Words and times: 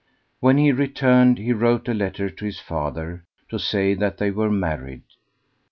When 0.39 0.57
he 0.57 0.71
returned 0.71 1.37
he 1.37 1.53
wrote 1.53 1.87
a 1.87 1.93
letter 1.93 2.27
to 2.31 2.45
his 2.45 2.59
father, 2.59 3.23
to 3.49 3.59
say 3.59 3.93
that 3.93 4.17
they 4.17 4.31
were 4.31 4.49
married. 4.49 5.03